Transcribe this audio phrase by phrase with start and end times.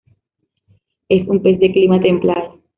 [1.09, 2.57] Es un pez de clima templado.